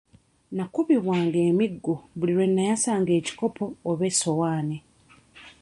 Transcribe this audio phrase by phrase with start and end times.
[0.55, 4.77] Nakubibwanga emiggo buli lwe nayasanga ekikopo oba essowaani.